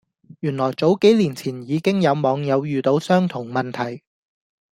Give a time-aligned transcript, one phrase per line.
[0.39, 4.01] 原來早幾年前已經有網友遇到相同問題